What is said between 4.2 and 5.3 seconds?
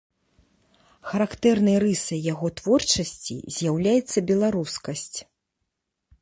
беларускасць.